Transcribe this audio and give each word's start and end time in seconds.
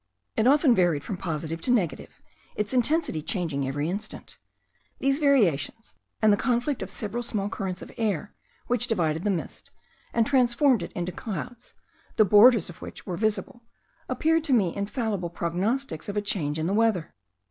It 0.35 0.47
often 0.47 0.73
varied 0.73 1.03
from 1.03 1.17
positive 1.17 1.61
to 1.61 1.69
negative, 1.69 2.23
its 2.55 2.73
intensity 2.73 3.21
changing 3.21 3.67
every 3.67 3.87
instant. 3.87 4.39
These 4.97 5.19
variations, 5.19 5.93
and 6.23 6.33
the 6.33 6.37
conflict 6.37 6.81
of 6.81 6.89
several 6.89 7.21
small 7.21 7.49
currents 7.49 7.83
of 7.83 7.91
air, 7.99 8.33
which 8.65 8.87
divided 8.87 9.25
the 9.25 9.29
mist, 9.29 9.69
and 10.11 10.25
transformed 10.25 10.81
it 10.81 10.91
into 10.93 11.11
clouds, 11.11 11.75
the 12.15 12.25
borders 12.25 12.67
of 12.67 12.81
which 12.81 13.05
were 13.05 13.15
visible, 13.15 13.61
appeared 14.09 14.43
to 14.45 14.53
me 14.53 14.75
infallible 14.75 15.29
prognostics 15.29 16.09
of 16.09 16.17
a 16.17 16.21
change 16.23 16.57
in 16.57 16.65
the 16.65 16.73
weather. 16.73 17.13